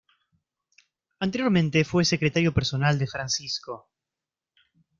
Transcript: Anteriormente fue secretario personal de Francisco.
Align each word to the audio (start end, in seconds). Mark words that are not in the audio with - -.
Anteriormente 1.19 1.85
fue 1.85 2.05
secretario 2.05 2.55
personal 2.55 2.97
de 2.97 3.05
Francisco. 3.05 3.87